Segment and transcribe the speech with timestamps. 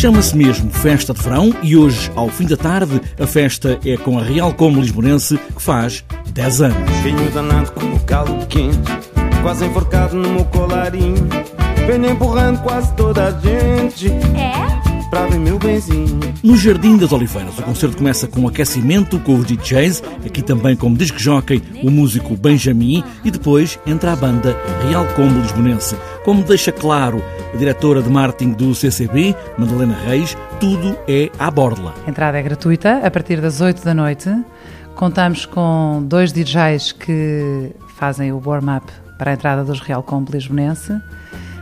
[0.00, 4.18] Chama-se mesmo Festa de Verão e hoje, ao fim da tarde, a festa é com
[4.18, 6.02] a Real Como Lisbonense, que faz
[6.32, 6.90] 10 anos.
[7.02, 8.78] Venho danado com o calo quente,
[9.42, 11.28] quase enforcado no meu colarinho.
[11.86, 14.08] Venho empurrando quase toda a gente.
[14.08, 14.59] É?
[15.30, 16.18] Ver meu benzinho.
[16.42, 20.74] No Jardim das Oliveiras, o concerto começa com um aquecimento com os DJs, aqui também
[20.74, 24.56] como disc jockey o músico Benjamin e depois entra a banda
[24.88, 25.96] Real Combo Lisbonense.
[26.24, 27.22] Como deixa claro
[27.54, 31.94] a diretora de marketing do CCB, Madalena Reis, tudo é à borla.
[32.04, 34.28] A entrada é gratuita a partir das 8 da noite.
[34.96, 40.92] Contamos com dois DJs que fazem o warm-up para a entrada dos Real Combo Lisbonense.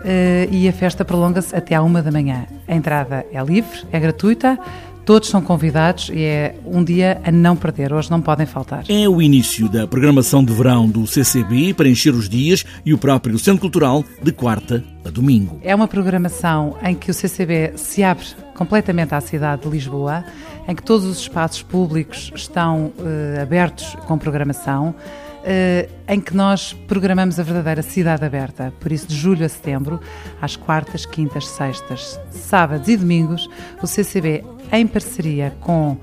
[0.00, 2.46] Uh, e a festa prolonga-se até à uma da manhã.
[2.66, 4.58] A entrada é livre, é gratuita,
[5.04, 7.92] todos são convidados e é um dia a não perder.
[7.92, 8.84] Hoje não podem faltar.
[8.88, 12.98] É o início da programação de verão do CCB para encher os dias e o
[12.98, 15.58] próprio Centro Cultural de quarta a domingo.
[15.62, 20.24] É uma programação em que o CCB se abre completamente à cidade de Lisboa,
[20.68, 24.94] em que todos os espaços públicos estão uh, abertos com programação.
[25.40, 28.74] Uh, em que nós programamos a verdadeira cidade aberta.
[28.78, 29.98] Por isso, de julho a setembro,
[30.38, 33.48] às quartas, quintas, sextas, sábados e domingos,
[33.82, 35.98] o CCB, em parceria com uh,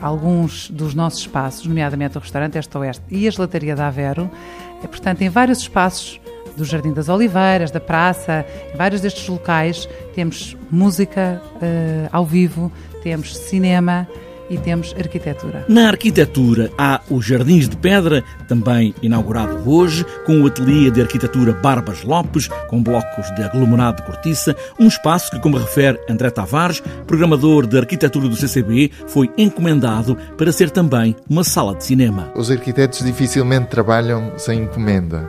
[0.00, 4.28] alguns dos nossos espaços, nomeadamente o restaurante Este Oeste e a gelataria da Avero,
[4.82, 6.20] é, portanto, em vários espaços
[6.56, 12.72] do Jardim das Oliveiras, da Praça, em vários destes locais, temos música uh, ao vivo,
[13.02, 14.08] temos cinema
[14.48, 15.64] e temos arquitetura.
[15.68, 21.52] Na arquitetura há os Jardins de Pedra, também inaugurado hoje, com o ateliê de arquitetura
[21.52, 26.82] Barbas Lopes, com blocos de aglomerado de cortiça, um espaço que, como refere André Tavares,
[27.06, 32.30] programador de arquitetura do CCB, foi encomendado para ser também uma sala de cinema.
[32.34, 35.28] Os arquitetos dificilmente trabalham sem encomenda.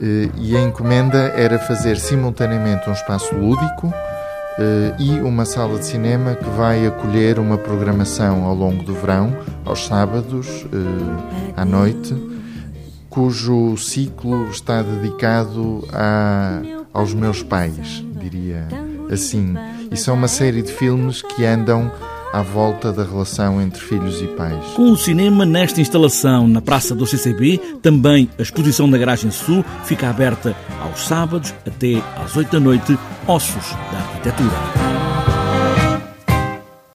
[0.00, 3.92] Eh, e a encomenda era fazer simultaneamente um espaço lúdico,
[4.98, 9.86] e uma sala de cinema que vai acolher uma programação ao longo do verão, aos
[9.86, 12.14] sábados, uh, à noite,
[13.08, 16.60] cujo ciclo está dedicado a,
[16.92, 18.66] aos meus pais, diria
[19.10, 19.54] assim.
[19.90, 21.90] E são uma série de filmes que andam
[22.32, 24.64] à volta da relação entre filhos e pais.
[24.74, 29.64] Com o cinema nesta instalação na Praça do CCB, também a exposição na Garagem Sul
[29.84, 35.01] fica aberta aos sábados até às 8 da noite, Ossos da Arquitetura.